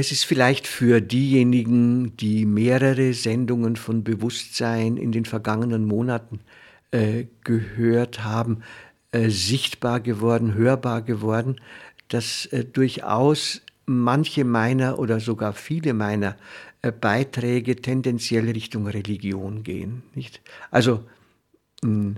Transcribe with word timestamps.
Es 0.00 0.12
ist 0.12 0.24
vielleicht 0.24 0.66
für 0.66 1.02
diejenigen, 1.02 2.16
die 2.16 2.46
mehrere 2.46 3.12
Sendungen 3.12 3.76
von 3.76 4.02
Bewusstsein 4.02 4.96
in 4.96 5.12
den 5.12 5.26
vergangenen 5.26 5.84
Monaten 5.84 6.40
äh, 6.90 7.26
gehört 7.44 8.24
haben, 8.24 8.62
äh, 9.12 9.28
sichtbar 9.28 10.00
geworden, 10.00 10.54
hörbar 10.54 11.02
geworden, 11.02 11.56
dass 12.08 12.46
äh, 12.46 12.64
durchaus 12.64 13.60
manche 13.84 14.44
meiner 14.44 14.98
oder 14.98 15.20
sogar 15.20 15.52
viele 15.52 15.92
meiner 15.92 16.38
äh, 16.80 16.92
Beiträge 16.92 17.76
tendenziell 17.76 18.48
Richtung 18.48 18.86
Religion 18.86 19.64
gehen. 19.64 20.02
Nicht? 20.14 20.40
Also 20.70 21.04
mh, 21.82 22.14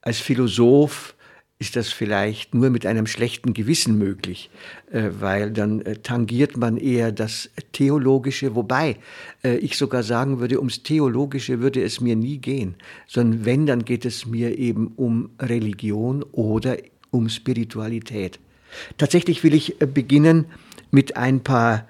als 0.00 0.20
Philosoph 0.20 1.15
ist 1.58 1.74
das 1.74 1.88
vielleicht 1.88 2.54
nur 2.54 2.68
mit 2.68 2.84
einem 2.84 3.06
schlechten 3.06 3.54
Gewissen 3.54 3.96
möglich, 3.96 4.50
äh, 4.90 5.08
weil 5.20 5.50
dann 5.50 5.80
äh, 5.80 5.96
tangiert 5.96 6.56
man 6.56 6.76
eher 6.76 7.12
das 7.12 7.50
Theologische, 7.72 8.54
wobei 8.54 8.96
äh, 9.42 9.56
ich 9.56 9.78
sogar 9.78 10.02
sagen 10.02 10.38
würde, 10.38 10.58
ums 10.58 10.82
Theologische 10.82 11.60
würde 11.60 11.82
es 11.82 12.00
mir 12.00 12.14
nie 12.14 12.38
gehen, 12.38 12.74
sondern 13.06 13.44
wenn, 13.46 13.66
dann 13.66 13.84
geht 13.86 14.04
es 14.04 14.26
mir 14.26 14.58
eben 14.58 14.88
um 14.96 15.30
Religion 15.40 16.22
oder 16.24 16.76
um 17.10 17.30
Spiritualität. 17.30 18.38
Tatsächlich 18.98 19.42
will 19.42 19.54
ich 19.54 19.78
beginnen 19.78 20.46
mit 20.90 21.16
ein 21.16 21.42
paar 21.42 21.88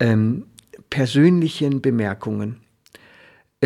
ähm, 0.00 0.46
persönlichen 0.90 1.80
Bemerkungen. 1.80 2.63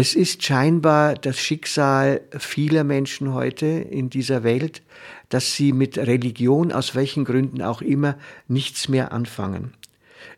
Es 0.01 0.15
ist 0.15 0.45
scheinbar 0.45 1.17
das 1.17 1.41
Schicksal 1.41 2.21
vieler 2.39 2.85
Menschen 2.85 3.35
heute 3.35 3.67
in 3.67 4.11
dieser 4.11 4.45
Welt, 4.45 4.81
dass 5.29 5.57
sie 5.57 5.73
mit 5.73 5.99
Religion 5.99 6.71
aus 6.71 6.95
welchen 6.95 7.25
Gründen 7.25 7.63
auch 7.63 7.83
immer 7.83 8.17
nichts 8.47 8.89
mehr 8.89 9.11
anfangen. 9.11 9.75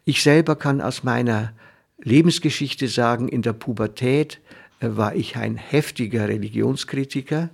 Ich 0.06 0.22
selber 0.22 0.56
kann 0.56 0.80
aus 0.80 1.04
meiner 1.04 1.52
Lebensgeschichte 1.98 2.88
sagen, 2.88 3.28
in 3.28 3.42
der 3.42 3.52
Pubertät 3.52 4.40
äh, 4.80 4.96
war 4.96 5.14
ich 5.14 5.36
ein 5.36 5.58
heftiger 5.58 6.28
Religionskritiker, 6.28 7.50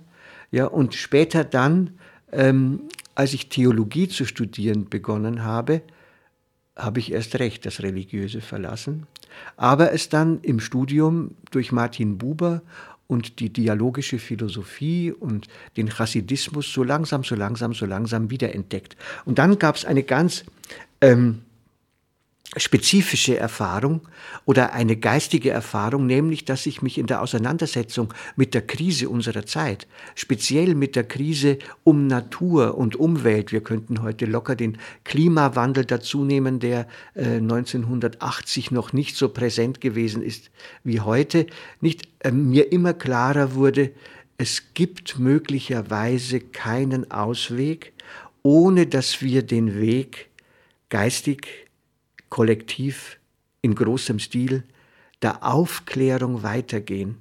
ja, 0.49 0.65
und 0.65 0.95
später 0.95 1.43
dann, 1.43 1.99
ähm, 2.31 2.83
als 3.15 3.33
ich 3.33 3.49
Theologie 3.49 4.07
zu 4.07 4.23
studieren 4.23 4.87
begonnen 4.87 5.43
habe, 5.43 5.81
habe 6.73 7.01
ich 7.01 7.11
erst 7.11 7.37
recht 7.37 7.65
das 7.65 7.81
Religiöse 7.81 8.39
verlassen, 8.39 9.07
aber 9.55 9.91
es 9.93 10.09
dann 10.09 10.39
im 10.41 10.59
Studium 10.59 11.31
durch 11.51 11.71
Martin 11.71 12.17
Buber 12.17 12.61
und 13.07 13.39
die 13.39 13.49
dialogische 13.49 14.19
Philosophie 14.19 15.11
und 15.11 15.47
den 15.77 15.89
Chassidismus 15.89 16.71
so 16.71 16.83
langsam, 16.83 17.23
so 17.23 17.35
langsam, 17.35 17.73
so 17.73 17.85
langsam 17.85 18.29
wiederentdeckt. 18.29 18.97
Und 19.25 19.39
dann 19.39 19.57
gab 19.57 19.75
es 19.75 19.85
eine 19.85 20.03
ganz 20.03 20.43
ähm, 21.01 21.43
spezifische 22.55 23.37
Erfahrung 23.37 24.07
oder 24.45 24.71
eine 24.71 24.95
geistige 24.95 25.49
Erfahrung, 25.49 26.05
nämlich 26.05 26.45
dass 26.45 26.65
ich 26.65 26.81
mich 26.81 26.97
in 26.97 27.05
der 27.05 27.21
Auseinandersetzung 27.21 28.13
mit 28.37 28.53
der 28.53 28.65
Krise 28.65 29.09
unserer 29.09 29.45
Zeit, 29.45 29.85
speziell 30.15 30.73
mit 30.73 30.95
der 30.95 31.03
Krise 31.03 31.59
um 31.83 32.07
Natur 32.07 32.77
und 32.77 32.95
Umwelt, 32.95 33.51
wir 33.51 33.61
könnten 33.61 34.01
heute 34.01 34.25
locker 34.25 34.55
den 34.55 34.77
Klimawandel 35.03 35.83
dazu 35.83 36.23
nehmen, 36.23 36.59
der 36.59 36.87
äh, 37.15 37.37
1980 37.37 38.71
noch 38.71 38.93
nicht 38.93 39.17
so 39.17 39.29
präsent 39.29 39.81
gewesen 39.81 40.23
ist 40.23 40.49
wie 40.85 41.01
heute, 41.01 41.47
nicht 41.81 42.07
äh, 42.19 42.31
mir 42.31 42.71
immer 42.71 42.93
klarer 42.93 43.55
wurde, 43.55 43.91
es 44.37 44.73
gibt 44.73 45.19
möglicherweise 45.19 46.39
keinen 46.39 47.11
Ausweg, 47.11 47.91
ohne 48.41 48.87
dass 48.87 49.21
wir 49.21 49.41
den 49.41 49.81
Weg 49.81 50.29
geistig 50.89 51.66
kollektiv 52.29 53.19
in 53.61 53.75
großem 53.75 54.19
Stil 54.19 54.63
der 55.21 55.43
Aufklärung 55.43 56.43
weitergehen. 56.43 57.17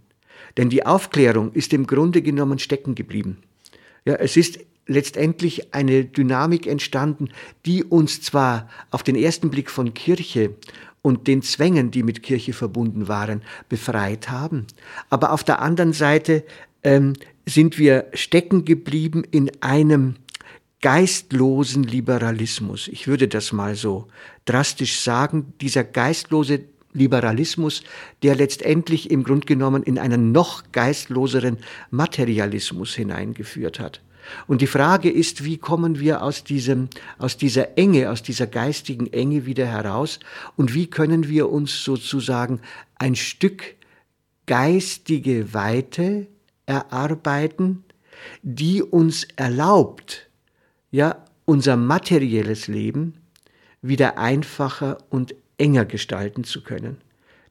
Denn 0.57 0.69
die 0.69 0.85
Aufklärung 0.85 1.53
ist 1.53 1.73
im 1.73 1.87
Grunde 1.87 2.23
genommen 2.23 2.59
stecken 2.59 2.95
geblieben. 2.95 3.39
Ja, 4.05 4.15
es 4.15 4.37
ist 4.37 4.61
letztendlich 4.87 5.75
eine 5.75 6.05
Dynamik 6.05 6.67
entstanden, 6.67 7.31
die 7.65 7.83
uns 7.83 8.23
zwar 8.23 8.69
auf 8.91 9.03
den 9.03 9.17
ersten 9.17 9.51
Blick 9.51 9.71
von 9.71 9.95
Kirche 9.95 10.55
und 11.03 11.27
den 11.27 11.43
Zwängen, 11.43 11.91
die 11.91 12.03
mit 12.03 12.23
Kirche 12.23 12.53
verbunden 12.53 13.09
waren, 13.09 13.43
befreit 13.69 14.29
haben, 14.29 14.67
aber 15.11 15.33
auf 15.33 15.45
der 15.45 15.61
anderen 15.61 15.93
Seite 15.93 16.45
ähm, 16.83 17.15
sind 17.47 17.79
wir 17.79 18.07
stecken 18.13 18.65
geblieben 18.65 19.25
in 19.31 19.51
einem 19.61 20.17
geistlosen 20.87 21.83
Liberalismus. 21.83 22.87
Ich 22.87 23.09
würde 23.09 23.27
das 23.27 23.51
mal 23.51 23.75
so 23.75 24.07
drastisch 24.45 25.01
sagen, 25.01 25.53
dieser 25.61 25.83
geistlose 25.83 26.61
Liberalismus, 26.93 27.83
der 28.23 28.37
letztendlich 28.37 29.11
im 29.11 29.25
Grunde 29.25 29.47
genommen 29.47 29.83
in 29.83 29.99
einen 29.99 30.31
noch 30.31 30.63
geistloseren 30.71 31.59
Materialismus 31.91 32.95
hineingeführt 32.95 33.81
hat. 33.81 34.01
Und 34.47 34.61
die 34.61 34.69
Frage 34.69 35.11
ist, 35.11 35.43
wie 35.43 35.59
kommen 35.59 35.99
wir 35.99 36.23
aus 36.23 36.45
diesem, 36.45 36.89
aus 37.19 37.37
dieser 37.37 37.77
Enge, 37.77 38.09
aus 38.09 38.23
dieser 38.23 38.47
geistigen 38.47 39.13
Enge 39.13 39.45
wieder 39.45 39.67
heraus 39.67 40.21
und 40.55 40.73
wie 40.73 40.87
können 40.87 41.29
wir 41.29 41.51
uns 41.51 41.83
sozusagen 41.83 42.61
ein 42.95 43.17
Stück 43.17 43.75
geistige 44.47 45.53
Weite 45.53 46.29
erarbeiten, 46.65 47.83
die 48.45 48.85
uns 48.85 49.27
erlaubt, 49.35 50.26
ja 50.91 51.25
unser 51.45 51.77
materielles 51.77 52.69
Leben 52.69 53.15
wieder 53.83 54.19
einfacher 54.19 54.99
und 55.11 55.35
enger 55.59 55.85
gestalten 55.85 56.45
zu 56.45 56.63
können. 56.63 56.99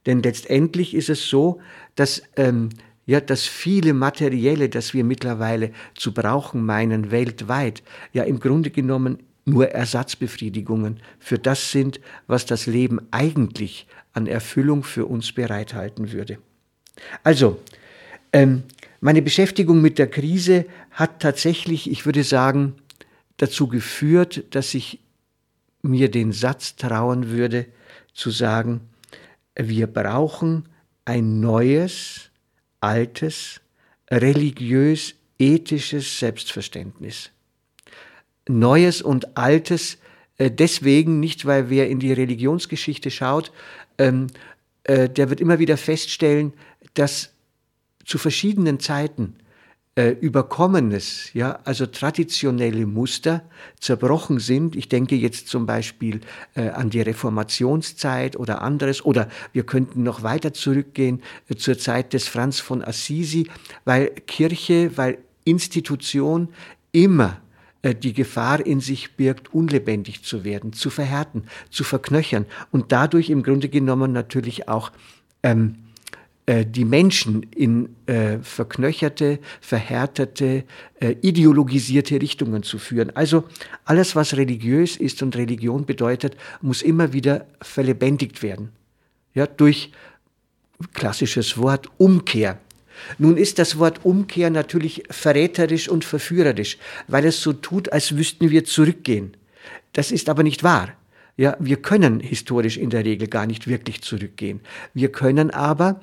Denn 0.06 0.22
letztendlich 0.22 0.94
ist 0.94 1.09
es 1.09 1.28
so, 1.28 1.59
dass 1.96 2.22
ähm, 2.35 2.69
ja, 3.06 3.22
das 3.22 3.44
viele 3.44 3.94
Materielle, 3.94 4.69
das 4.69 4.94
wir 4.94 5.03
mittlerweile 5.03 5.72
zu 5.96 6.13
brauchen 6.13 6.66
meinen 6.66 7.12
weltweit, 7.12 7.84
ja 8.13 8.23
im 8.23 8.40
Grunde 8.40 8.72
genommen 8.72 9.19
nur 9.46 9.69
Ersatzbefriedigungen 9.69 11.00
für 11.19 11.38
das 11.38 11.72
sind, 11.72 12.00
was 12.28 12.46
das 12.46 12.66
Leben 12.66 13.00
eigentlich 13.12 13.88
an 14.13 14.25
Erfüllung 14.28 14.84
für 14.84 15.06
uns 15.06 15.31
bereithalten 15.34 16.12
würde. 16.12 16.40
Also, 17.23 17.59
ähm, 18.34 18.63
meine 19.02 19.22
Beschäftigung 19.22 19.81
mit 19.81 20.00
der 20.00 20.09
Krise 20.09 20.66
hat 20.90 21.19
tatsächlich, 21.19 21.91
ich 21.91 22.06
würde 22.07 22.23
sagen, 22.23 22.73
dazu 23.38 23.68
geführt, 23.68 24.44
dass 24.51 24.73
ich 24.73 25.00
mir 25.81 26.09
den 26.09 26.31
Satz 26.31 26.75
trauen 26.75 27.29
würde, 27.29 27.66
zu 28.13 28.31
sagen, 28.31 28.81
wir 29.56 29.88
brauchen 29.88 30.69
ein 31.06 31.40
neues, 31.40 32.29
altes, 32.82 33.61
religiös-ethisches 34.09 36.20
Selbstverständnis. 36.20 37.32
Neues 38.47 39.02
und 39.02 39.38
altes 39.38 39.97
äh, 40.38 40.52
deswegen 40.52 41.20
nicht, 41.20 41.46
weil 41.46 41.70
wer 41.70 41.90
in 41.90 41.99
die 41.99 42.14
Religionsgeschichte 42.14 43.11
schaut, 43.11 43.52
ähm, 43.97 44.28
äh, 44.84 45.09
der 45.09 45.29
wird 45.29 45.41
immer 45.41 45.59
wieder 45.59 45.78
feststellen, 45.78 46.53
dass 46.93 47.34
zu 48.03 48.17
verschiedenen 48.17 48.79
Zeiten 48.79 49.35
äh, 49.96 50.09
Überkommenes, 50.09 51.34
ja, 51.34 51.59
also 51.64 51.86
traditionelle 51.86 52.86
Muster 52.86 53.44
zerbrochen 53.80 54.40
sind. 54.40 54.76
Ich 54.76 54.90
denke 54.90 55.16
jetzt 55.16 55.47
zum 55.47 55.66
Beispiel 55.66 56.20
äh, 56.56 56.68
an 56.70 56.90
die 56.90 57.00
Reformationszeit 57.00 58.36
oder 58.36 58.62
anderes, 58.62 59.06
oder 59.06 59.30
wir 59.53 59.66
könnten 59.66 60.03
noch 60.03 60.22
weiter 60.22 60.53
zurückgehen 60.53 61.22
äh, 61.47 61.56
zur 61.56 61.78
Zeit 61.78 62.12
des 62.12 62.28
Franz 62.28 62.59
von 62.59 62.84
Assisi, 62.84 63.47
weil 63.86 64.09
Kirche, 64.28 64.97
weil 64.97 65.18
Institution 65.46 66.50
immer 66.91 67.40
äh, 67.82 67.96
die 67.96 68.12
Gefahr 68.12 68.66
in 68.66 68.82
sich 68.82 69.16
birgt, 69.16 69.53
unlebendig 69.53 70.24
zu 70.24 70.44
werden, 70.44 70.74
zu 70.74 70.90
verhärten, 70.90 71.46
zu 71.70 71.86
verknöchern 71.86 72.46
und 72.72 72.91
dadurch 72.91 73.30
im 73.30 73.44
Grunde 73.44 73.70
genommen 73.70 74.12
natürlich 74.12 74.68
auch 74.68 74.91
ähm, 75.41 75.84
äh, 76.47 76.66
die 76.66 76.86
Menschen 76.86 77.44
in 77.56 77.96
äh, 78.06 78.38
verknöcherte, 78.40 79.40
verhärtete, 79.62 80.64
äh, 81.00 81.16
ideologisierte 81.22 82.22
Richtungen 82.22 82.62
zu 82.62 82.78
führen. 82.78 83.16
Also 83.16 83.46
alles, 83.84 84.16
was 84.16 84.38
religiös 84.38 84.96
ist 84.96 85.24
und 85.24 85.36
Religion 85.36 85.86
bedeutet, 85.86 86.38
muss 86.62 86.84
immer 86.84 87.14
wieder 87.14 87.47
verlebendigt 87.62 88.44
werden. 88.44 88.70
Ja, 89.34 89.47
durch 89.47 89.92
klassisches 90.94 91.58
Wort 91.58 91.90
Umkehr. 91.97 92.59
Nun 93.18 93.38
ist 93.38 93.58
das 93.58 93.80
Wort 93.80 94.06
Umkehr 94.06 94.50
natürlich 94.52 95.03
verräterisch 95.09 95.90
und 95.90 96.06
verführerisch, 96.06 96.78
weil 97.08 97.26
es 97.26 97.41
so 97.41 97.53
tut, 97.53 97.91
als 97.91 98.16
wüssten 98.16 98.52
wir 98.52 98.66
zurückgehen. 98.66 99.36
Das 99.94 100.12
ist 100.12 100.30
aber 100.30 100.44
nicht 100.44 100.64
wahr. 100.64 100.94
Ja, 101.38 101.58
wir 101.59 101.78
können 101.78 102.20
historisch 102.20 102.78
in 102.78 102.91
der 102.91 103.03
Regel 103.03 103.28
gar 103.28 103.46
nicht 103.46 103.68
wirklich 103.68 104.02
zurückgehen. 104.02 104.62
Wir 104.94 105.12
können 105.12 105.52
aber 105.52 106.00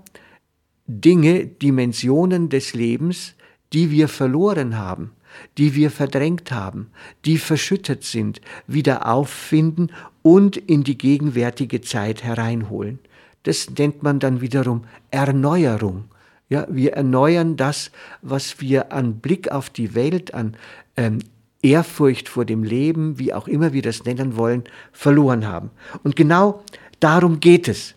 Dinge, 0.86 1.46
Dimensionen 1.46 2.48
des 2.48 2.74
Lebens, 2.74 3.34
die 3.72 3.90
wir 3.90 4.08
verloren 4.08 4.78
haben, 4.78 5.12
die 5.58 5.74
wir 5.74 5.90
verdrängt 5.90 6.52
haben, 6.52 6.90
die 7.24 7.38
verschüttet 7.38 8.04
sind, 8.04 8.40
wieder 8.66 9.06
auffinden 9.06 9.90
und 10.22 10.56
in 10.56 10.84
die 10.84 10.98
gegenwärtige 10.98 11.80
Zeit 11.80 12.22
hereinholen. 12.22 12.98
Das 13.42 13.70
nennt 13.70 14.02
man 14.02 14.18
dann 14.18 14.40
wiederum 14.40 14.84
Erneuerung. 15.10 16.04
Ja, 16.48 16.66
wir 16.70 16.92
erneuern 16.92 17.56
das, 17.56 17.90
was 18.20 18.60
wir 18.60 18.92
an 18.92 19.16
Blick 19.20 19.50
auf 19.50 19.70
die 19.70 19.94
Welt, 19.94 20.34
an 20.34 20.56
ähm, 20.96 21.20
Ehrfurcht 21.62 22.28
vor 22.28 22.44
dem 22.44 22.62
Leben, 22.62 23.18
wie 23.18 23.32
auch 23.32 23.48
immer 23.48 23.72
wir 23.72 23.82
das 23.82 24.04
nennen 24.04 24.36
wollen, 24.36 24.64
verloren 24.92 25.46
haben. 25.46 25.70
Und 26.02 26.14
genau 26.14 26.62
darum 27.00 27.40
geht 27.40 27.68
es. 27.68 27.94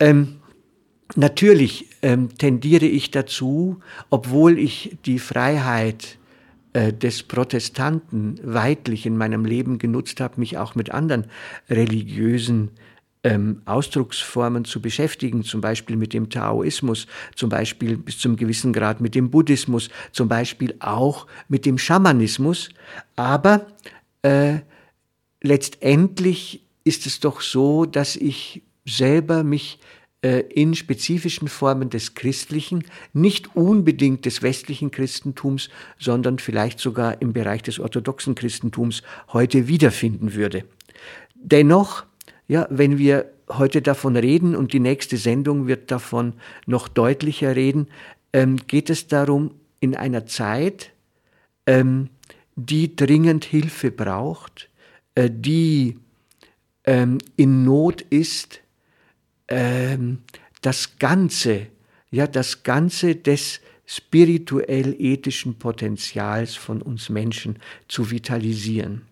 Ähm, 0.00 0.37
natürlich 1.16 1.86
ähm, 2.02 2.36
tendiere 2.36 2.86
ich 2.86 3.10
dazu, 3.10 3.80
obwohl 4.10 4.58
ich 4.58 4.98
die 5.04 5.18
Freiheit 5.18 6.18
äh, 6.72 6.92
des 6.92 7.22
Protestanten 7.22 8.38
weitlich 8.42 9.06
in 9.06 9.16
meinem 9.16 9.44
Leben 9.44 9.78
genutzt 9.78 10.20
habe, 10.20 10.38
mich 10.38 10.58
auch 10.58 10.74
mit 10.74 10.90
anderen 10.90 11.26
religiösen 11.70 12.70
ähm, 13.24 13.62
Ausdrucksformen 13.64 14.64
zu 14.64 14.80
beschäftigen, 14.80 15.42
zum 15.42 15.60
Beispiel 15.60 15.96
mit 15.96 16.12
dem 16.12 16.30
Taoismus, 16.30 17.06
zum 17.34 17.48
Beispiel 17.48 17.96
bis 17.96 18.18
zum 18.18 18.36
gewissen 18.36 18.72
Grad 18.72 19.00
mit 19.00 19.14
dem 19.14 19.30
Buddhismus, 19.30 19.90
zum 20.12 20.28
Beispiel 20.28 20.74
auch 20.78 21.26
mit 21.48 21.66
dem 21.66 21.78
Schamanismus. 21.78 22.70
Aber 23.16 23.66
äh, 24.22 24.58
letztendlich 25.42 26.62
ist 26.84 27.06
es 27.06 27.20
doch 27.20 27.40
so, 27.40 27.86
dass 27.86 28.14
ich 28.14 28.62
selber 28.84 29.42
mich 29.42 29.78
in 30.20 30.74
spezifischen 30.74 31.46
Formen 31.46 31.90
des 31.90 32.14
Christlichen, 32.14 32.82
nicht 33.12 33.54
unbedingt 33.54 34.24
des 34.24 34.42
westlichen 34.42 34.90
Christentums, 34.90 35.70
sondern 35.96 36.40
vielleicht 36.40 36.80
sogar 36.80 37.22
im 37.22 37.32
Bereich 37.32 37.62
des 37.62 37.78
orthodoxen 37.78 38.34
Christentums 38.34 39.02
heute 39.32 39.68
wiederfinden 39.68 40.34
würde. 40.34 40.64
Dennoch 41.36 42.04
ja, 42.48 42.66
wenn 42.70 42.98
wir 42.98 43.30
heute 43.50 43.82
davon 43.82 44.16
reden 44.16 44.56
und 44.56 44.72
die 44.72 44.80
nächste 44.80 45.18
Sendung 45.18 45.66
wird 45.66 45.90
davon 45.90 46.32
noch 46.66 46.88
deutlicher 46.88 47.54
reden, 47.54 47.88
ähm, 48.32 48.56
geht 48.66 48.90
es 48.90 49.06
darum, 49.06 49.52
in 49.80 49.94
einer 49.94 50.26
Zeit, 50.26 50.90
ähm, 51.66 52.08
die 52.56 52.96
dringend 52.96 53.44
Hilfe 53.44 53.90
braucht, 53.90 54.68
äh, 55.14 55.30
die 55.30 55.98
ähm, 56.84 57.18
in 57.36 57.64
Not 57.64 58.00
ist, 58.00 58.60
ähm, 59.48 60.18
das 60.62 60.98
Ganze, 60.98 61.66
ja, 62.10 62.26
das 62.26 62.62
Ganze 62.62 63.16
des 63.16 63.60
spirituell-ethischen 63.86 65.58
Potenzials 65.58 66.54
von 66.54 66.82
uns 66.82 67.08
Menschen 67.08 67.58
zu 67.88 68.10
vitalisieren. 68.10 69.02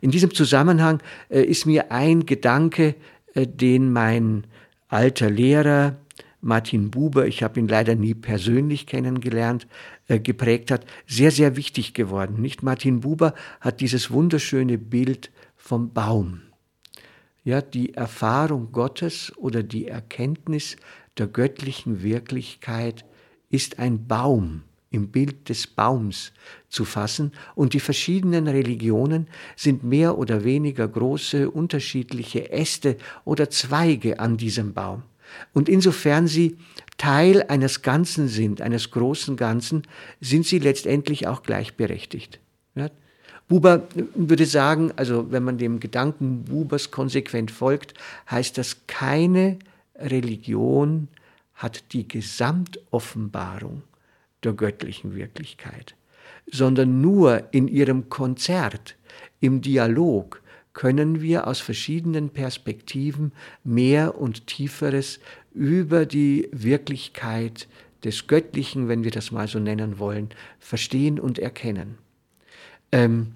In 0.00 0.10
diesem 0.10 0.32
Zusammenhang 0.32 1.02
äh, 1.28 1.42
ist 1.42 1.66
mir 1.66 1.90
ein 1.90 2.26
Gedanke, 2.26 2.94
äh, 3.34 3.46
den 3.46 3.92
mein 3.92 4.44
alter 4.88 5.30
Lehrer 5.30 5.96
Martin 6.42 6.90
Buber, 6.90 7.26
ich 7.26 7.42
habe 7.42 7.60
ihn 7.60 7.68
leider 7.68 7.94
nie 7.94 8.14
persönlich 8.14 8.86
kennengelernt, 8.86 9.66
äh, 10.08 10.18
geprägt 10.18 10.70
hat, 10.70 10.86
sehr, 11.06 11.30
sehr 11.30 11.56
wichtig 11.56 11.92
geworden. 11.92 12.40
Nicht 12.40 12.62
Martin 12.62 13.00
Buber 13.00 13.34
hat 13.60 13.80
dieses 13.80 14.10
wunderschöne 14.10 14.78
Bild 14.78 15.30
vom 15.56 15.92
Baum. 15.92 16.42
Ja, 17.42 17.62
die 17.62 17.94
Erfahrung 17.94 18.70
Gottes 18.70 19.32
oder 19.36 19.62
die 19.62 19.88
Erkenntnis 19.88 20.76
der 21.16 21.26
göttlichen 21.26 22.02
Wirklichkeit 22.02 23.04
ist 23.48 23.78
ein 23.78 24.06
Baum 24.06 24.62
im 24.90 25.08
Bild 25.08 25.48
des 25.48 25.66
Baums 25.66 26.32
zu 26.68 26.84
fassen, 26.84 27.32
und 27.54 27.74
die 27.74 27.80
verschiedenen 27.80 28.48
Religionen 28.48 29.28
sind 29.56 29.84
mehr 29.84 30.18
oder 30.18 30.44
weniger 30.44 30.86
große 30.88 31.50
unterschiedliche 31.50 32.50
Äste 32.50 32.96
oder 33.24 33.50
Zweige 33.50 34.18
an 34.18 34.36
diesem 34.36 34.74
Baum. 34.74 35.04
Und 35.54 35.68
insofern 35.68 36.26
sie 36.26 36.56
Teil 36.98 37.44
eines 37.44 37.82
Ganzen 37.82 38.26
sind, 38.26 38.60
eines 38.60 38.90
großen 38.90 39.36
Ganzen, 39.36 39.82
sind 40.20 40.44
sie 40.44 40.58
letztendlich 40.58 41.28
auch 41.28 41.42
gleichberechtigt. 41.44 42.40
Ja? 42.74 42.90
Buber 43.50 43.82
würde 44.14 44.46
sagen, 44.46 44.92
also 44.94 45.32
wenn 45.32 45.42
man 45.42 45.58
dem 45.58 45.80
Gedanken 45.80 46.44
Bubers 46.44 46.92
konsequent 46.92 47.50
folgt, 47.50 47.94
heißt 48.30 48.56
das, 48.56 48.86
keine 48.86 49.58
Religion 49.96 51.08
hat 51.54 51.92
die 51.92 52.06
Gesamtoffenbarung 52.06 53.82
der 54.44 54.52
göttlichen 54.52 55.16
Wirklichkeit, 55.16 55.96
sondern 56.48 57.00
nur 57.00 57.52
in 57.52 57.66
ihrem 57.66 58.08
Konzert, 58.08 58.94
im 59.40 59.60
Dialog 59.60 60.40
können 60.72 61.20
wir 61.20 61.48
aus 61.48 61.58
verschiedenen 61.58 62.30
Perspektiven 62.30 63.32
mehr 63.64 64.16
und 64.16 64.46
tieferes 64.46 65.18
über 65.52 66.06
die 66.06 66.48
Wirklichkeit 66.52 67.66
des 68.04 68.28
Göttlichen, 68.28 68.86
wenn 68.86 69.02
wir 69.02 69.10
das 69.10 69.32
mal 69.32 69.48
so 69.48 69.58
nennen 69.58 69.98
wollen, 69.98 70.28
verstehen 70.60 71.18
und 71.18 71.40
erkennen. 71.40 71.98
Ähm, 72.92 73.34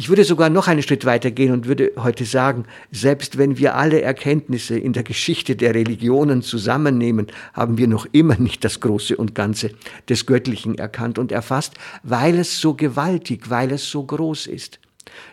ich 0.00 0.08
würde 0.08 0.22
sogar 0.22 0.48
noch 0.48 0.68
einen 0.68 0.82
Schritt 0.82 1.04
weiter 1.04 1.32
gehen 1.32 1.52
und 1.52 1.66
würde 1.66 1.90
heute 1.96 2.24
sagen, 2.24 2.66
selbst 2.92 3.36
wenn 3.36 3.58
wir 3.58 3.74
alle 3.74 4.00
Erkenntnisse 4.00 4.78
in 4.78 4.92
der 4.92 5.02
Geschichte 5.02 5.56
der 5.56 5.74
Religionen 5.74 6.42
zusammennehmen, 6.42 7.26
haben 7.52 7.78
wir 7.78 7.88
noch 7.88 8.06
immer 8.12 8.36
nicht 8.36 8.62
das 8.62 8.78
Große 8.78 9.16
und 9.16 9.34
Ganze 9.34 9.72
des 10.08 10.24
Göttlichen 10.24 10.78
erkannt 10.78 11.18
und 11.18 11.32
erfasst, 11.32 11.74
weil 12.04 12.38
es 12.38 12.60
so 12.60 12.74
gewaltig, 12.74 13.50
weil 13.50 13.72
es 13.72 13.90
so 13.90 14.04
groß 14.04 14.46
ist. 14.46 14.78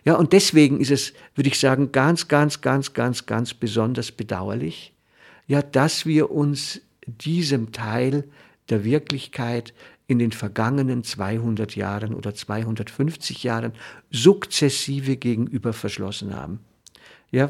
Ja, 0.03 0.15
und 0.15 0.33
deswegen 0.33 0.79
ist 0.81 0.89
es, 0.89 1.13
würde 1.35 1.49
ich 1.49 1.59
sagen, 1.59 1.91
ganz, 1.91 2.27
ganz, 2.27 2.61
ganz, 2.61 2.95
ganz, 2.95 3.27
ganz 3.27 3.53
besonders 3.53 4.11
bedauerlich, 4.11 4.93
ja, 5.45 5.61
dass 5.61 6.07
wir 6.07 6.31
uns 6.31 6.81
diesem 7.05 7.71
Teil 7.71 8.23
der 8.69 8.83
Wirklichkeit 8.83 9.75
in 10.07 10.19
den 10.19 10.31
vergangenen 10.31 11.03
200 11.03 11.75
Jahren 11.75 12.13
oder 12.13 12.35
250 12.35 13.43
Jahren 13.43 13.73
sukzessive 14.11 15.17
gegenüber 15.17 15.73
verschlossen 15.73 16.35
haben. 16.35 16.59
Ja, 17.31 17.49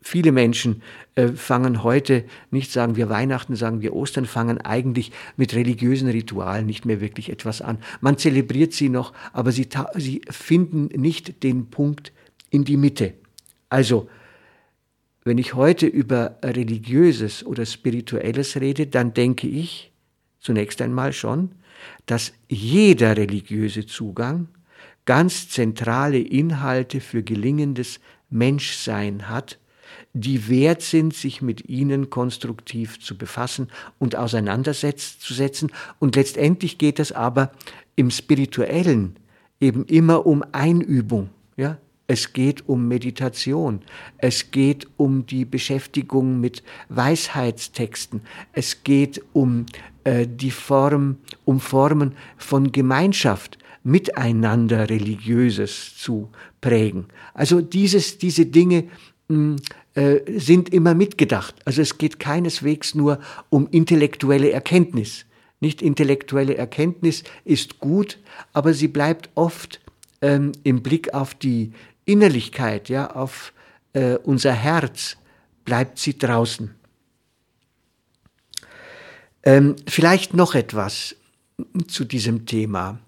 viele 0.00 0.32
Menschen 0.32 0.82
äh, 1.14 1.28
fangen 1.28 1.82
heute, 1.82 2.24
nicht 2.50 2.70
sagen 2.70 2.96
wir 2.96 3.08
Weihnachten, 3.08 3.56
sagen 3.56 3.80
wir 3.80 3.94
Ostern, 3.94 4.26
fangen 4.26 4.60
eigentlich 4.60 5.12
mit 5.36 5.54
religiösen 5.54 6.08
Ritualen 6.08 6.66
nicht 6.66 6.84
mehr 6.84 7.00
wirklich 7.00 7.30
etwas 7.30 7.62
an. 7.62 7.78
Man 8.00 8.18
zelebriert 8.18 8.72
sie 8.72 8.88
noch, 8.88 9.12
aber 9.32 9.52
sie, 9.52 9.68
sie 9.94 10.22
finden 10.30 10.88
nicht 11.00 11.42
den 11.42 11.70
Punkt 11.70 12.12
in 12.50 12.64
die 12.64 12.76
Mitte. 12.76 13.14
Also, 13.68 14.08
wenn 15.24 15.38
ich 15.38 15.54
heute 15.54 15.86
über 15.86 16.36
religiöses 16.42 17.46
oder 17.46 17.64
spirituelles 17.64 18.60
rede, 18.60 18.88
dann 18.88 19.14
denke 19.14 19.46
ich 19.46 19.91
zunächst 20.42 20.82
einmal 20.82 21.12
schon 21.12 21.52
dass 22.06 22.32
jeder 22.48 23.16
religiöse 23.16 23.86
Zugang 23.86 24.48
ganz 25.04 25.48
zentrale 25.48 26.18
Inhalte 26.18 27.00
für 27.00 27.22
gelingendes 27.22 28.00
Menschsein 28.30 29.28
hat, 29.28 29.58
die 30.14 30.48
wert 30.48 30.82
sind, 30.82 31.14
sich 31.14 31.42
mit 31.42 31.68
ihnen 31.68 32.10
konstruktiv 32.10 33.00
zu 33.00 33.16
befassen 33.16 33.68
und 33.98 34.16
auseinanderzusetzen. 34.16 35.70
Und 35.98 36.16
letztendlich 36.16 36.78
geht 36.78 36.98
es 36.98 37.12
aber 37.12 37.52
im 37.96 38.10
Spirituellen 38.10 39.16
eben 39.60 39.84
immer 39.86 40.26
um 40.26 40.44
Einübung. 40.52 41.30
Ja? 41.56 41.78
Es 42.06 42.32
geht 42.32 42.68
um 42.68 42.88
Meditation. 42.88 43.80
Es 44.18 44.50
geht 44.50 44.86
um 44.96 45.24
die 45.26 45.44
Beschäftigung 45.44 46.40
mit 46.40 46.62
Weisheitstexten. 46.88 48.22
Es 48.52 48.84
geht 48.84 49.22
um 49.32 49.66
äh, 50.04 50.26
die 50.26 50.50
Form, 50.50 51.16
um 51.44 51.60
Formen 51.60 52.14
von 52.36 52.72
Gemeinschaft, 52.72 53.58
miteinander 53.84 54.88
Religiöses 54.90 55.96
zu 55.96 56.30
prägen. 56.60 57.06
Also 57.34 57.60
dieses, 57.60 58.18
diese 58.18 58.46
Dinge 58.46 58.84
mh, 59.28 59.56
hm, 59.56 59.56
äh, 59.94 60.20
sind 60.38 60.72
immer 60.72 60.94
mitgedacht. 60.94 61.54
Also 61.64 61.82
es 61.82 61.98
geht 61.98 62.18
keineswegs 62.18 62.94
nur 62.94 63.18
um 63.50 63.68
intellektuelle 63.70 64.50
Erkenntnis. 64.50 65.26
Nicht 65.60 65.82
intellektuelle 65.82 66.56
Erkenntnis 66.56 67.22
ist 67.44 67.78
gut, 67.78 68.18
aber 68.52 68.72
sie 68.74 68.88
bleibt 68.88 69.30
oft 69.34 69.80
ähm, 70.20 70.52
im 70.62 70.82
Blick 70.82 71.12
auf 71.14 71.34
die 71.34 71.72
Innerlichkeit, 72.04 72.88
ja, 72.88 73.10
auf 73.10 73.52
äh, 73.92 74.16
unser 74.24 74.52
Herz, 74.52 75.18
bleibt 75.64 75.98
sie 75.98 76.18
draußen. 76.18 76.74
Ähm, 79.44 79.76
vielleicht 79.88 80.34
noch 80.34 80.54
etwas 80.54 81.16
zu 81.88 82.04
diesem 82.04 82.46
Thema. 82.46 82.98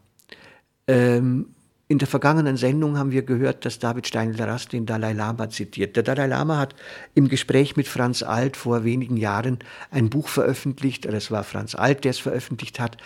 Ähm, 0.86 1.54
in 1.86 1.98
der 1.98 2.08
vergangenen 2.08 2.56
Sendung 2.56 2.96
haben 2.96 3.12
wir 3.12 3.22
gehört, 3.22 3.64
dass 3.64 3.78
David 3.78 4.06
Steindl-Rast 4.06 4.72
den 4.72 4.86
Dalai 4.86 5.12
Lama 5.12 5.50
zitiert. 5.50 5.96
Der 5.96 6.02
Dalai 6.02 6.26
Lama 6.26 6.56
hat 6.56 6.74
im 7.14 7.28
Gespräch 7.28 7.76
mit 7.76 7.86
Franz 7.86 8.22
Alt 8.22 8.56
vor 8.56 8.84
wenigen 8.84 9.18
Jahren 9.18 9.58
ein 9.90 10.08
Buch 10.08 10.28
veröffentlicht, 10.28 11.04
es 11.04 11.30
war 11.30 11.44
Franz 11.44 11.74
Alt, 11.74 12.04
der 12.04 12.12
es 12.12 12.18
veröffentlicht 12.18 12.80
hat, 12.80 12.96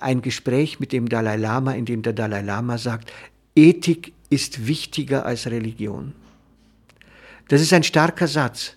ein 0.00 0.20
Gespräch 0.20 0.80
mit 0.80 0.92
dem 0.92 1.08
Dalai 1.08 1.36
Lama, 1.36 1.72
in 1.72 1.84
dem 1.84 2.02
der 2.02 2.12
Dalai 2.12 2.42
Lama 2.42 2.76
sagt, 2.76 3.12
Ethik 3.54 4.12
ist 4.30 4.66
wichtiger 4.66 5.24
als 5.24 5.46
Religion. 5.46 6.12
Das 7.48 7.60
ist 7.60 7.72
ein 7.72 7.84
starker 7.84 8.26
Satz. 8.26 8.74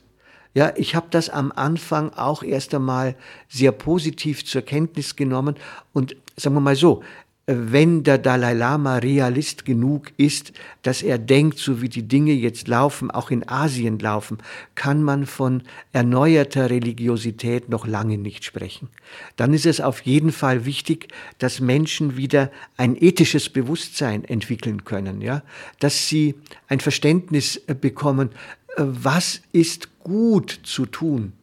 Ja, 0.57 0.73
ich 0.75 0.95
habe 0.95 1.05
das 1.11 1.29
am 1.29 1.51
Anfang 1.51 2.13
auch 2.13 2.41
erst 2.41 2.73
einmal 2.73 3.13
sehr 3.47 3.71
positiv 3.71 4.43
zur 4.43 4.63
Kenntnis 4.63 5.15
genommen 5.15 5.53
und 5.93 6.15
sagen 6.35 6.55
wir 6.55 6.61
mal 6.61 6.75
so, 6.75 7.03
wenn 7.45 8.01
der 8.01 8.17
Dalai 8.17 8.53
Lama 8.53 8.97
Realist 8.97 9.65
genug 9.65 10.11
ist, 10.17 10.53
dass 10.81 11.03
er 11.03 11.19
denkt, 11.19 11.59
so 11.59 11.83
wie 11.83 11.89
die 11.89 12.07
Dinge 12.07 12.31
jetzt 12.31 12.67
laufen, 12.67 13.11
auch 13.11 13.29
in 13.29 13.47
Asien 13.47 13.99
laufen, 13.99 14.39
kann 14.73 15.03
man 15.03 15.27
von 15.27 15.61
erneuerter 15.93 16.71
Religiosität 16.71 17.69
noch 17.69 17.85
lange 17.85 18.17
nicht 18.17 18.43
sprechen. 18.43 18.89
Dann 19.35 19.53
ist 19.53 19.67
es 19.67 19.79
auf 19.79 20.01
jeden 20.07 20.31
Fall 20.31 20.65
wichtig, 20.65 21.09
dass 21.37 21.59
Menschen 21.59 22.17
wieder 22.17 22.49
ein 22.77 22.95
ethisches 22.99 23.49
Bewusstsein 23.49 24.23
entwickeln 24.23 24.85
können, 24.85 25.21
ja, 25.21 25.43
dass 25.77 26.07
sie 26.07 26.33
ein 26.67 26.79
Verständnis 26.79 27.61
bekommen, 27.79 28.31
was 28.77 29.41
ist 29.51 29.89
gut 30.07 30.61
zu 30.63 30.85
tun, 30.85 31.33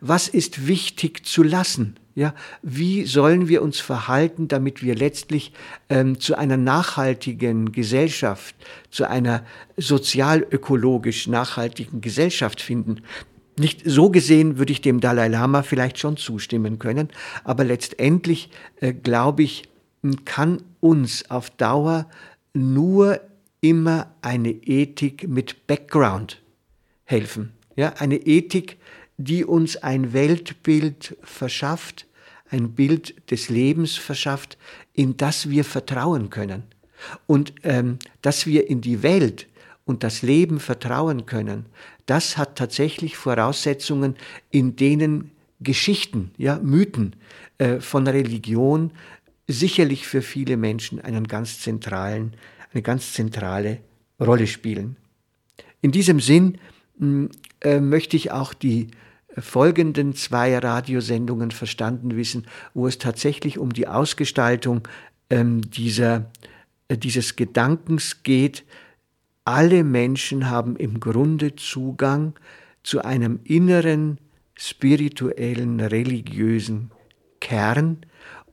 was 0.00 0.28
ist 0.28 0.66
wichtig 0.66 1.24
zu 1.24 1.42
lassen 1.42 1.96
ja, 2.18 2.34
wie 2.62 3.04
sollen 3.04 3.46
wir 3.46 3.62
uns 3.62 3.78
verhalten, 3.78 4.48
damit 4.48 4.82
wir 4.82 4.96
letztlich 4.96 5.52
ähm, 5.88 6.18
zu 6.18 6.36
einer 6.36 6.56
nachhaltigen 6.56 7.70
Gesellschaft, 7.70 8.56
zu 8.90 9.08
einer 9.08 9.46
sozial-ökologisch 9.76 11.28
nachhaltigen 11.28 12.00
Gesellschaft 12.00 12.60
finden? 12.60 13.02
Nicht 13.56 13.82
so 13.84 14.10
gesehen 14.10 14.58
würde 14.58 14.72
ich 14.72 14.80
dem 14.80 14.98
Dalai 14.98 15.28
Lama 15.28 15.62
vielleicht 15.62 16.00
schon 16.00 16.16
zustimmen 16.16 16.80
können, 16.80 17.08
aber 17.44 17.62
letztendlich 17.62 18.50
äh, 18.80 18.92
glaube 18.92 19.44
ich, 19.44 19.68
kann 20.24 20.60
uns 20.80 21.30
auf 21.30 21.50
Dauer 21.50 22.10
nur 22.52 23.20
immer 23.60 24.12
eine 24.22 24.50
Ethik 24.50 25.28
mit 25.28 25.68
Background 25.68 26.42
helfen. 27.04 27.52
Ja, 27.78 27.90
eine 27.98 28.16
Ethik, 28.16 28.76
die 29.18 29.44
uns 29.44 29.76
ein 29.76 30.12
Weltbild 30.12 31.16
verschafft, 31.22 32.08
ein 32.50 32.72
Bild 32.72 33.30
des 33.30 33.50
Lebens 33.50 33.94
verschafft, 33.94 34.58
in 34.94 35.16
das 35.16 35.48
wir 35.48 35.64
vertrauen 35.64 36.28
können. 36.28 36.64
Und 37.28 37.52
ähm, 37.62 38.00
dass 38.20 38.46
wir 38.46 38.68
in 38.68 38.80
die 38.80 39.04
Welt 39.04 39.46
und 39.84 40.02
das 40.02 40.22
Leben 40.22 40.58
vertrauen 40.58 41.24
können, 41.24 41.66
das 42.06 42.36
hat 42.36 42.58
tatsächlich 42.58 43.16
Voraussetzungen, 43.16 44.16
in 44.50 44.74
denen 44.74 45.30
Geschichten, 45.60 46.32
ja, 46.36 46.58
Mythen 46.58 47.14
äh, 47.58 47.78
von 47.78 48.08
Religion 48.08 48.90
sicherlich 49.46 50.08
für 50.08 50.22
viele 50.22 50.56
Menschen 50.56 51.00
einen 51.00 51.28
ganz 51.28 51.60
zentralen, 51.60 52.32
eine 52.72 52.82
ganz 52.82 53.12
zentrale 53.12 53.78
Rolle 54.20 54.48
spielen. 54.48 54.96
In 55.80 55.92
diesem 55.92 56.18
Sinn 56.18 56.58
mh, 56.98 57.28
äh, 57.60 57.80
möchte 57.80 58.16
ich 58.16 58.30
auch 58.32 58.54
die 58.54 58.88
folgenden 59.36 60.14
zwei 60.14 60.56
Radiosendungen 60.58 61.50
verstanden 61.50 62.16
wissen, 62.16 62.46
wo 62.74 62.86
es 62.86 62.98
tatsächlich 62.98 63.58
um 63.58 63.72
die 63.72 63.86
Ausgestaltung 63.86 64.86
ähm, 65.30 65.62
dieser, 65.70 66.30
äh, 66.88 66.96
dieses 66.96 67.36
Gedankens 67.36 68.22
geht. 68.22 68.64
Alle 69.44 69.84
Menschen 69.84 70.50
haben 70.50 70.76
im 70.76 71.00
Grunde 71.00 71.56
Zugang 71.56 72.34
zu 72.82 73.02
einem 73.02 73.40
inneren, 73.44 74.18
spirituellen, 74.54 75.80
religiösen 75.80 76.90
Kern. 77.40 77.98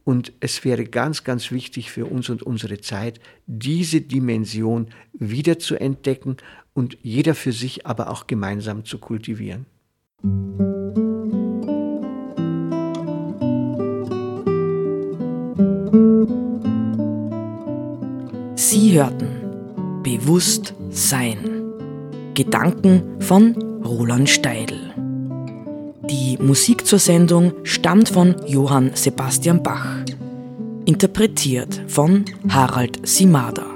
Und 0.03 0.33
es 0.39 0.63
wäre 0.63 0.85
ganz, 0.85 1.23
ganz 1.23 1.51
wichtig 1.51 1.89
für 1.89 2.05
uns 2.05 2.29
und 2.29 2.43
unsere 2.43 2.79
Zeit, 2.79 3.19
diese 3.47 4.01
Dimension 4.01 4.89
wieder 5.13 5.57
zu 5.57 5.75
entdecken 5.75 6.37
und 6.75 6.97
jeder 7.01 7.33
für 7.33 7.53
sich, 7.53 7.87
aber 7.87 8.11
auch 8.11 8.27
gemeinsam 8.27 8.85
zu 8.85 8.99
kultivieren. 8.99 9.65
Sie 18.55 18.91
hörten 18.93 19.45
Bewusst 20.03 20.75
Sein. 20.91 21.37
Gedanken 22.35 23.21
von 23.21 23.55
Roland 23.83 24.29
Steidl. 24.29 24.93
Die 26.09 26.37
Musik 26.37 26.85
zur 26.85 26.99
Sendung 26.99 27.53
stammt 27.63 28.09
von 28.09 28.35
Johann 28.45 28.91
Sebastian 28.93 29.63
Bach. 29.63 30.03
Interpretiert 30.85 31.81
von 31.87 32.25
Harald 32.49 33.07
Simada. 33.07 33.74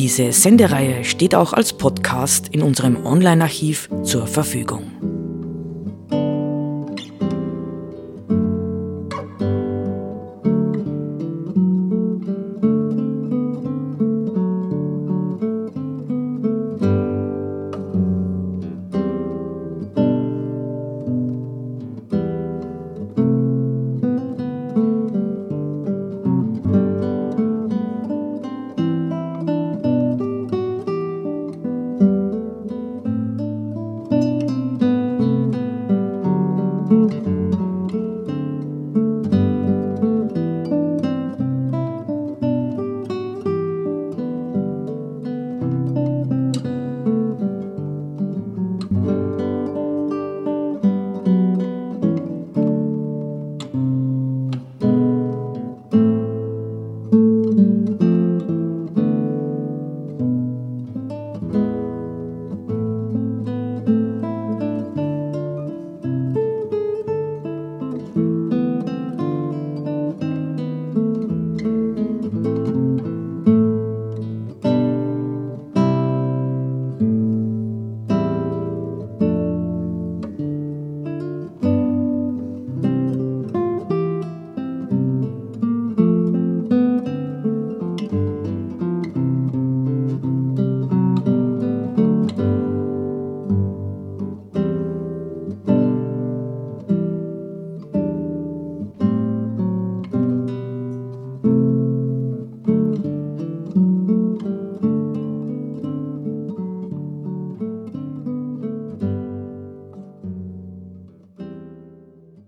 Diese 0.00 0.32
Sendereihe 0.32 1.04
steht 1.04 1.34
auch 1.34 1.52
als 1.52 1.74
Podcast 1.74 2.48
in 2.48 2.62
unserem 2.62 3.04
Online-Archiv 3.04 3.90
zur 4.02 4.26
Verfügung. 4.26 4.92